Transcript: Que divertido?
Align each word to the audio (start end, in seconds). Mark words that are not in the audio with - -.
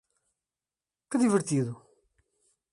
Que 1.09 1.17
divertido? 1.23 1.73